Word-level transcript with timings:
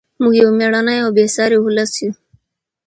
موږ 0.21 0.33
یو 0.41 0.49
مېړنی 0.59 0.97
او 1.03 1.09
بې 1.15 1.25
ساري 1.35 1.57
ولس 1.61 1.91
یو. 2.03 2.11